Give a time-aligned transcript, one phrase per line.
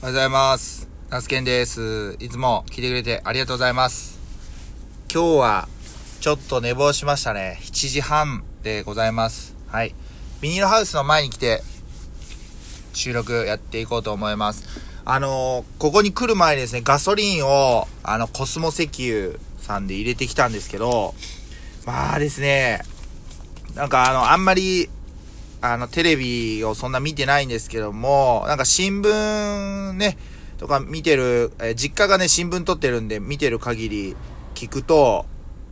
[0.00, 0.88] おはようございます。
[1.10, 2.16] ナスケンです。
[2.20, 4.20] いつも聞いてくれてありがとうございます。
[5.12, 5.68] 今日は、
[6.20, 7.58] ちょっと寝坊しましたね。
[7.62, 9.56] 7時半でございます。
[9.66, 9.96] はい。
[10.40, 11.64] ビニールハウスの前に来て、
[12.92, 14.66] 収録やっていこうと思います。
[15.04, 21.16] あのーここに来る前にですね、ガソリンを、あの、コスモ石油さんで入れてきたんですけど、
[21.86, 22.82] まあですね、
[23.74, 24.88] なんかあの、あんまり、
[25.60, 30.16] あの、テレビをそんな見てないんですけども、なんか新聞ね、
[30.58, 34.16] とか見てる、えー実家がね、新聞撮ってるんで見てる限り
[34.54, 35.26] 聞くと、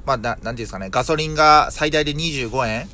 [0.05, 2.89] まあ、な、なんていうんですかね、ガソリンが最大で25円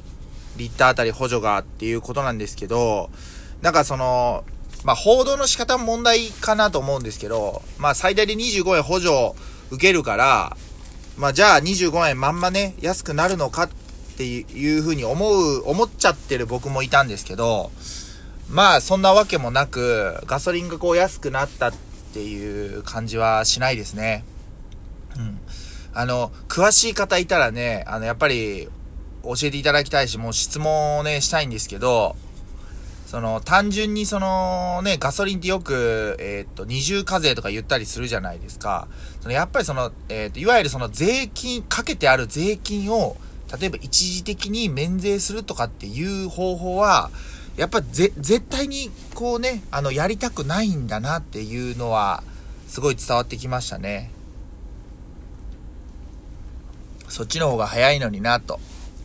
[0.57, 3.11] リッターあたり補助がっていうことなんですけど、
[3.61, 4.45] なんかその、
[4.85, 9.35] まあ、報道の仕方も問題かなと思うんですけど、まあ、最大で25円補助
[9.71, 10.57] 受けるから、
[11.17, 13.69] まあ、じゃあ25円まんまね、安くなるのかっ
[14.13, 17.71] っていうふうに思う、思っちゃってる僕もいたんですけど、
[18.51, 21.73] まあ、そんなわけもなく、ガソリンがこう安くなったっ
[22.13, 24.25] ていう感じはしないですね。
[25.17, 25.39] うん。
[25.95, 28.69] あの、詳しい方いたらね、あの、やっぱり、
[29.25, 32.17] 教えていただきたいし、もう質問をね、したいんですけど、
[33.07, 38.89] その、単純にその、ね、ガソリンってよく、えーっと、二重課税とか言ったりするじゃないですか。
[39.21, 43.17] そのやっぱりその、えーっと、いわゆるその税金、かけてある税金を、
[43.59, 47.11] 例えば一時的に免税するとかっていう方法は、
[47.57, 52.23] やっぱぜ、絶対にこうね、あの、やりたくないんだなっていうのは、
[52.67, 54.11] すごい伝わってきましたね。
[57.09, 58.59] そっちの方が早いのになと。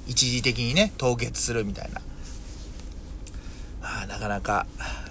[0.07, 2.01] 一時的にね、凍結するみたいな。
[3.81, 4.65] まあ、なかなか、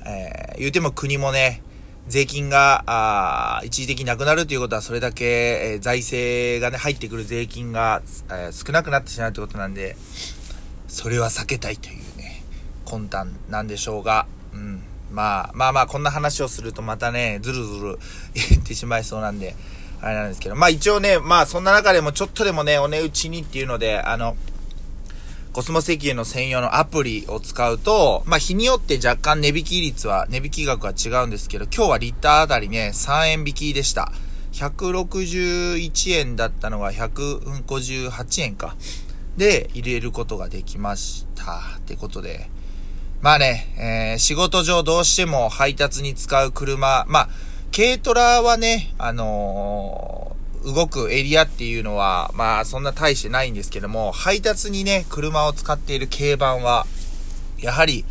[0.06, 1.60] えー言うても国もね、
[2.08, 9.96] 税金が、あー一時的なくなるということは、それだけ、えー財政がね、入ってくる税金が、えー少なくなってしまうということなんで、
[10.88, 12.44] それは避けたいというね、
[12.84, 14.82] 魂胆なんでしょうが、うん。
[15.10, 17.98] まあ、まあまあ、こんな話をするとまたね、ずるずる
[18.50, 19.56] 言ってしまいそうなんで、
[20.00, 24.36] あれなんですけど、まあ一応ね、まあそんな中でもちょっとでもね、お値打ちにっていうので、あの、
[25.56, 34.12] コスモ石油の専用のアプリを使うと、まあ日によって若干値引き率は、値引き額は違うんですけど、今日はリッターあたりね、3円引きでした。
[34.52, 38.76] 161円だったのが158円か。
[39.38, 41.78] で、入れることができました。
[41.78, 42.50] ってことで。
[43.22, 47.28] まあね、えー仕事上どうしても配達に使う車、まあ、
[47.74, 50.25] 軽トラはね、あのー
[50.66, 56.86] 動くエリアっていうのは、まあ、そんな大してないんですけども、配達にね、車を使っている軽バンは、
[57.58, 58.04] やはり、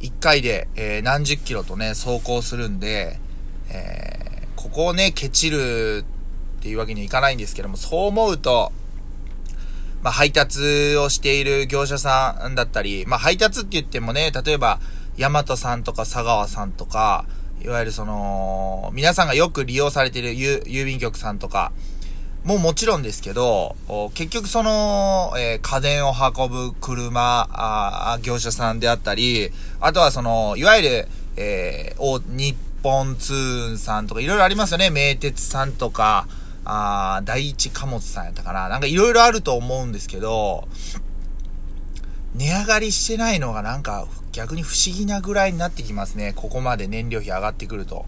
[0.00, 3.20] 1回で、えー何十キロとね、走行するんで、
[3.68, 6.04] えーここをね、ケチる
[6.58, 8.72] っていうわけにはいかないんですけども、そう思うと、
[10.02, 14.80] まあ、配達をしている業者さんだったり、まあ、配達って言ってもね、例えば、
[15.16, 17.26] ヤマトさんとか佐川さんとか、
[17.62, 21.72] いわゆるその、皆さんがよく利用されている郵便局さんとか、
[22.44, 23.76] ももちろんですけど、
[24.14, 29.50] 結局その、えー家電を運ぶ車、あ業者さんであったり、
[29.80, 34.88] あとはその、いわゆる、えー日本ツーンさんとかいろいろありますよね。
[34.88, 36.26] 名鉄さんとか、
[36.64, 38.68] あ第一貨物さんやったかな。
[38.70, 40.66] なんかいろいろあると思うんですけど、
[42.34, 46.32] 値上がりしてないのがなんか逆に不思議なぐらいになってきますね。
[46.34, 48.06] ここまで燃料費上がってくると。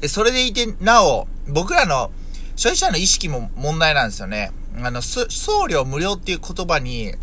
[0.00, 2.10] で、それでいて、なお、僕らの
[2.56, 4.52] 消費者の意識も問題なんですよね。
[4.82, 7.14] あの、送料無料っていう言葉に、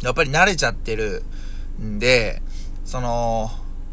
[0.00, 1.22] やっぱり慣れちゃってる
[1.80, 2.42] んで、
[2.84, 3.50] その、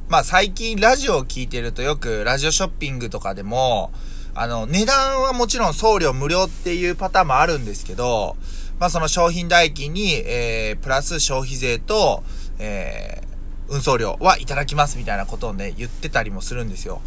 [0.10, 3.92] まあ最近ラジオを聞いてるとよくラジオショッピングとかでも、
[4.34, 8.36] あの、値段はもちろん送料無料っていうパターンもあるんですけど、
[8.82, 12.24] まあその商品代金に、えー、プラス消費税と、
[12.58, 17.00] えー、運送料はいただきますみたいなことをね、言ってたりもするんですよ。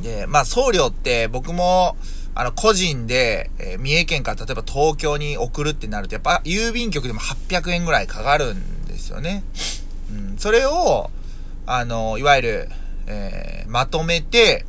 [0.00, 1.96] で、まあ送料って僕も、
[2.36, 9.42] あの、個人で、えー三重県から例えば東京に送るってなると、やっぱ郵便局でも800円ぐらいかかるんですよね。
[10.08, 11.10] うん、それを、
[11.66, 12.68] あの、いわゆる、
[13.08, 14.64] えーまとめて、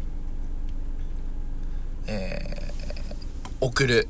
[2.08, 4.08] えー送る、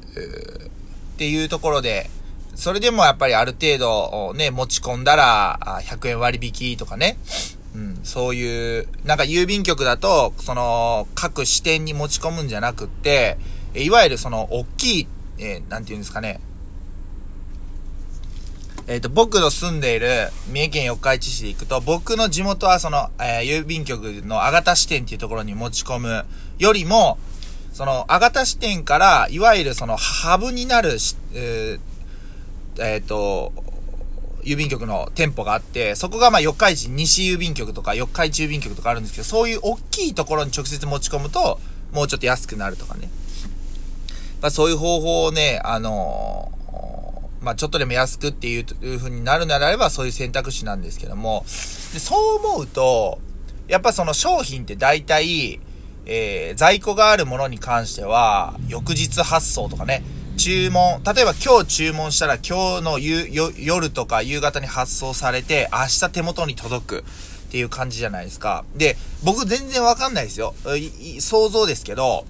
[1.22, 2.10] っていうところで、
[2.56, 7.20] それでもやっぱりある程度、ね、持ち込んだら、100円割引とかね、
[7.76, 13.38] うん、そういう、なんか郵便局だと、その、各支店に持ち込むんじゃなくって、
[13.76, 15.08] いわゆるその、大きい、
[15.38, 16.40] えーなんていうんですかね、
[18.88, 26.26] えっ、と、僕の住んでいる三重県四日市市で行くと、僕の地元はその、えー郵便局のあがた支店っていうところに持ち込む
[26.58, 27.20] よりも、
[27.74, 31.92] その、あがた支店から、いわゆるその、ハブになるし、えー
[32.80, 33.52] えっ、と、
[34.44, 41.60] 郵便局の店舗があって、そこがまあ四日市西郵便局とか四日市郵便局とかあるんですけど、そういう大きいところに直接持ち込むと、
[41.94, 43.10] もうちょっと安くなるとかね。
[44.42, 51.44] まあそういう方法をね、あのー、まあちょっとでも安くっていう風になるならあればそういう選択肢なんですけども、
[51.94, 53.20] でそう思うと、
[53.68, 55.60] やっぱその商品って大体、
[56.06, 60.04] えー、在庫があるものに関しては、翌日発送とかね、
[60.38, 68.64] 注文、例えば今日注文したら今日の夜とか夕方に発送されて、明日手元に届くっていう感じじゃないですか。
[68.76, 70.56] で、僕全然わかんないですよ。
[71.20, 72.26] 想像ですけど、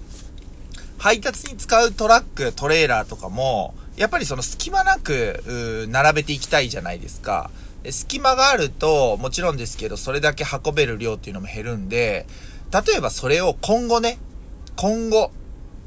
[0.98, 7.50] 配達に使うトラック、トレーラーとかも、やっぱりその隙間なく、並べていきたいじゃないですか。
[7.90, 12.26] 隙間があると、もちろんですけど、それだけ運べる量っていうのも減るんで、
[12.72, 14.18] 例えばそれを今後ね、
[14.76, 15.30] 今後、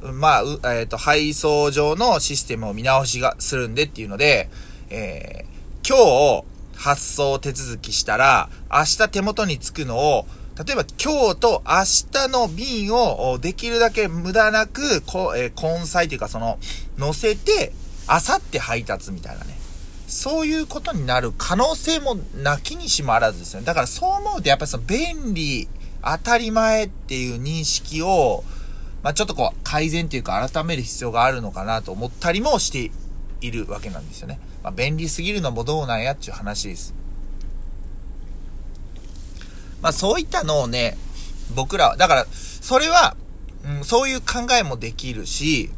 [0.01, 0.41] まあ、
[0.73, 4.49] えっ、ー、と、配送上のシステムを見直しがするんでっていうので、
[4.89, 6.45] えー、今日
[6.75, 10.27] 発送手続きしたら、明日手元に着くのを、
[10.63, 11.73] 例えば今日と明
[12.11, 16.59] 日の便をできるだけ無駄なく、こえー、根菜というかその、
[16.97, 17.73] 乗せて、
[18.07, 19.57] 明後日配達みたいなね。
[20.07, 23.65] そういうことになる可能性もなきにしもあらずですよね。
[23.65, 25.67] だからそう思うとやっぱりその便利、
[26.05, 28.43] 当たり前っていう認識を、
[29.01, 32.91] まあ、ちょっとこう、改善というか改める必要があるのかなと思ったりもして
[33.41, 34.39] いるわけなんですよね。
[34.63, 36.93] まあ、便利すぎるのもどうなんやっていう話です。
[39.81, 40.97] まあ、そういったのをね、
[41.55, 43.15] 僕らは、だから、それは、
[43.63, 45.71] うん、そういう考えもできるし、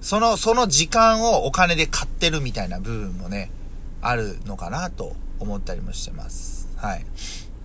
[0.00, 3.50] その、その時間をお金で買ってるみたいな部分もね、
[4.00, 6.68] あるのかなと思ったりもしてます。
[6.76, 7.04] はい。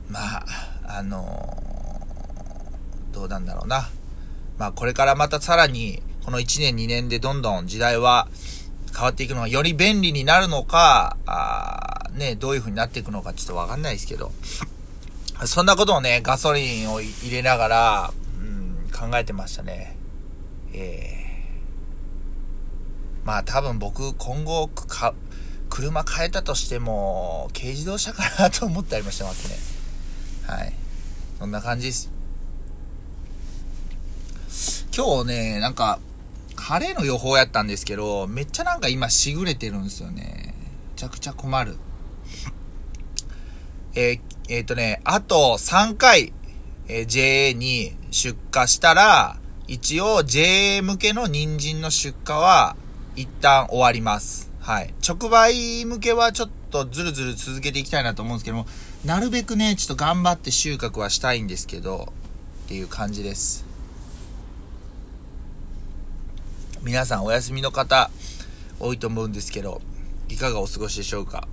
[0.09, 1.57] まあ、あの、
[3.11, 3.89] どうなんだろうな。
[4.57, 8.27] まあこれからまたさらに、この1年2年でどんどん時代は
[8.93, 14.31] 変わっていくのがより便利になるのか、あね、どういう風になっていくのかちょっとわかんないですけど、
[15.45, 19.97] そんなことをね、ガソリンを入れながら、うん、考えてましたね。
[20.73, 25.13] えー、まあ多分僕今後か、
[25.69, 29.75] 車変えたとしても、軽自動車かなと思ったりもしてますね。
[30.47, 30.74] はい。
[31.39, 32.12] そんな感じです。
[34.95, 36.00] 今日ね、なんか、
[36.56, 40.53] 晴れの予報やったんですけど、めっちゃなんか今しぐれてるんですよね。
[40.94, 41.77] めちゃくちゃ困る。
[43.95, 44.19] えー、
[44.50, 46.33] えー、とね、あと3回、
[46.88, 49.38] えー、JA に出荷したら、
[49.68, 52.75] 一応 JA 向けの人参の出荷は
[53.15, 54.51] 一旦終わります。
[54.59, 54.94] はい。
[55.07, 58.65] 直売向けはちょっとずるずる続けていきたいなと思うんですけども、
[59.06, 62.12] なるべくね、ちょっと頑張って収穫はしたいんですけど、
[62.66, 63.63] っていう感じです。
[66.81, 68.10] 皆さんお休みの方
[68.80, 69.80] 多いと思うんですけど、
[70.28, 71.48] いかがお過ごしでしょうか？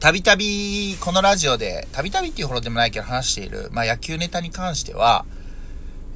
[0.00, 5.24] たびたびこのラジオで、たびたびっていうほどでもないけど話している、まあ野球ネタに関しては、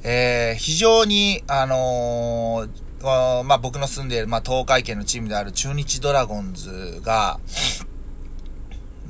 [0.03, 7.39] えー、非常に、あのー、まあ僕の住んでいる、まあ東海圏のチームである中日ドラゴンズが、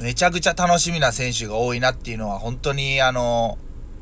[0.02, 3.58] めちゃくちゃ楽しみな選手が多いなっていうのは本当にあの、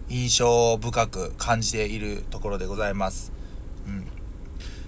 [0.08, 3.32] 印象深く感じているところでございます。
[3.86, 4.08] うん。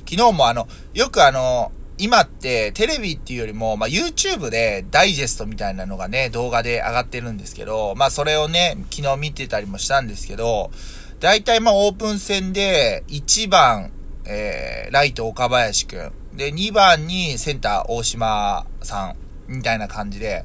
[0.10, 10.72] 昨日もあの、よくあの、今ってテレビっていうよりも、まあ、YouTube でダイジェストみたいなのがね、動画で上がってるんですけど、まあ、それをね、昨日見てたりもしたんですけど、
[11.20, 13.92] 大体まあ、オープン戦で、1番、
[14.26, 16.12] えー、ライト岡林くん。
[16.36, 19.16] で、2番にセンター大島さん、
[19.48, 20.44] みたいな感じで、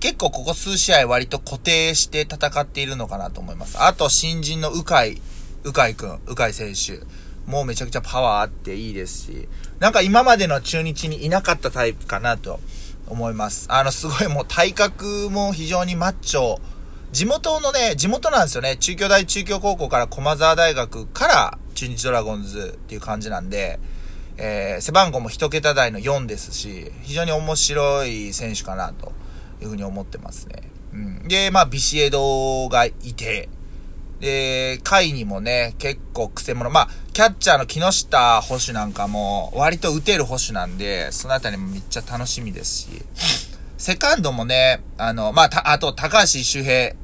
[0.00, 3.82] 結構ここ数試合割と固定して戦っているのかなと思います。
[3.82, 5.04] あと、新人の鵜飼、
[5.64, 7.04] 鵜飼くん、鵜飼選手。
[7.50, 9.48] もうめちゃくちゃパワーあっていいですし、
[9.80, 12.60] なんか今までの中日にいなかったタイプかなと
[13.08, 13.66] 思います。
[13.70, 16.58] あの、すごいもう体格も非常にマッチョ。
[17.10, 18.76] 地元のね、地元なんですよね。
[18.76, 23.80] 中京大中京高校から駒沢大学から中日ドラゴンズっていう感じなんで、
[24.36, 29.12] えー、背番号も一桁台の4ですし、非常に面白い選手かなと
[29.60, 30.62] いうふうに思ってますね。
[30.92, 31.28] うん。
[31.28, 33.48] で、まあ、ビシエドがいて、
[34.20, 36.70] で、回にもね、結構癖者。
[36.70, 42.88] まあ、キャッチャーの木下捕手なんかも、割と打てる捕手なんで、そのあたりもめっちゃ楽しみですし、
[43.76, 46.94] セカンドもね、あの、まあ、た、あと、高橋周平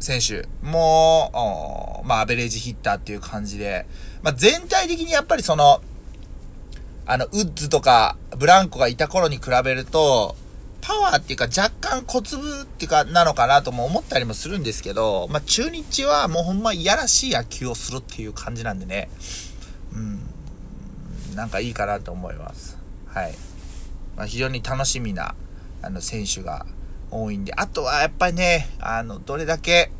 [0.00, 3.86] 選手も、まあ、アベレージヒッターっていう感じで、
[4.22, 5.80] まあ、全体的にやっぱりその、
[7.06, 10.36] あの、ウッズとか、ブランコがいた頃に比べると、
[10.88, 19.10] パワーっていうか若干小粒っていうかなのかなとも思ったりもするんですけど、まあ中日はもうほんまいやらしい野球をするっていう感じなんでね、
[19.92, 22.78] うん、なんかいいかなと思います。
[23.06, 23.34] はい。
[24.16, 25.34] まあ、非常に楽しみな、
[25.82, 26.64] あの、選手が
[27.10, 29.92] 多いんで、あとはやっぱりね、あの、どれだけ、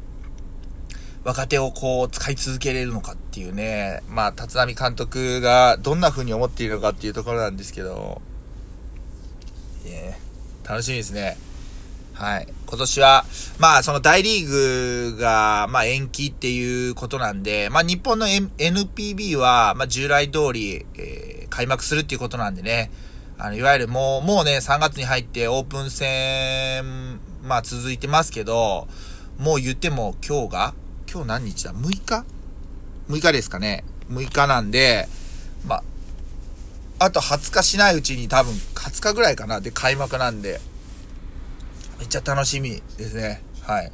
[1.23, 8.23] 若手をこう、使い続けれるのかっていうね、まあ、立浪監督がどんな風に思っているのかっていうところなんですけど、
[9.85, 10.27] えー、
[10.65, 11.37] 楽しみですね。
[12.19, 12.49] はい。
[12.67, 13.25] 今年は、
[13.61, 22.91] まあ、その大リーグが、まあ、延期っていうことなんで、まあ、日本の、NPB は、まあ、従来通り、えー、開幕するっていうことなんでね、
[23.38, 28.88] あの、いわゆるもう、もうね、3月に入ってオープン戦、まあ、続いてますけど、
[29.38, 30.75] もう言っても今日が、
[31.09, 32.25] 今日何日だ ?6 日
[33.09, 33.85] ?6 日ですかね。
[34.11, 35.07] 6日なんで、
[35.65, 35.83] まあ、
[36.99, 39.61] あと20日しないうちに多分、20日ぐらいかな。
[39.61, 40.61] で、開幕なんで、
[41.99, 43.43] めっちゃ楽しみですね。
[43.62, 43.93] はい。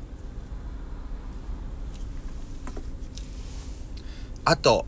[4.46, 4.86] あと、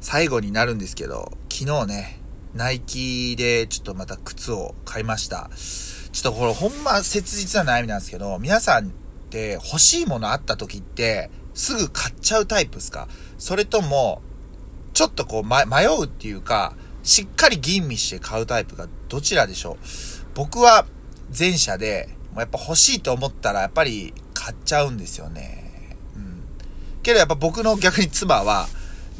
[0.00, 2.20] 最後になるんですけど、昨日ね、
[2.54, 5.50] ナイキでちょっとまた靴を買いました。
[6.12, 8.90] ちょっとこれほんま切実な悩みなんですけど、皆さんっ
[9.30, 13.08] て欲しいものあった時ってすぐ買っちゃうタイプですか？
[13.38, 14.22] それとも、
[14.94, 19.76] ちょっとこう、ま、迷うっていうか、しっかり吟味して買うタイプがどちらでしょう
[20.34, 20.86] 僕は
[21.38, 25.96] 前者で、もうやっぱ欲しいと思ったらやっぱり買っちゃうんですよね。
[26.16, 26.42] うん。
[27.02, 28.68] けどやっぱ僕の逆に妻は、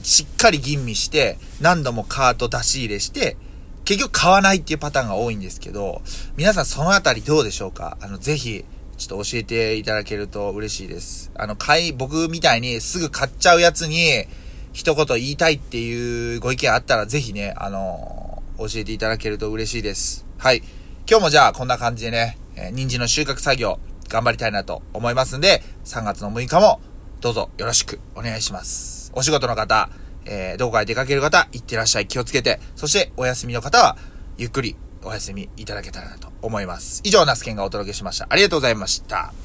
[0.02, 3.36] しっかり吟味して、何度もカート出し入れして、
[3.84, 6.02] 結局買わないっていうパターンが多いんですけど、
[6.36, 7.98] 皆さんそのあたりどうでしょうか？
[8.00, 8.64] あの、ぜひ、
[8.96, 11.30] ちょっと教えていただけると嬉しいです。
[11.34, 14.26] あの、買い、僕みたいにすぐ買っちゃうやつに、
[14.74, 20.26] 一言言いたいっていうご意見あったら、ぜひね、あの、教えていただけると嬉しいです。
[20.36, 20.62] はい。
[21.08, 23.78] 今日もじゃあこんな感じでね、えー、人参の収穫作業
[24.08, 26.80] 頑張りたいなと思いますんで、3月の6日も
[27.20, 29.12] どうぞよろしくお願いします。
[29.14, 29.90] お仕事の方、
[30.26, 32.08] えー、どこかへ出かける方、行ってらっしゃい。
[32.08, 32.58] 気をつけて。
[32.74, 33.96] そしてお休みの方は、
[34.38, 37.00] ゆっくりお休みいただけたらなと思います。
[37.04, 38.26] 以上、ナスケンがお届けしました。
[38.28, 39.34] ありがとうございました。